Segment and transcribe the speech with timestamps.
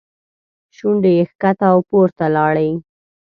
[0.75, 2.69] شونډې یې ښکته او پورته لاړې.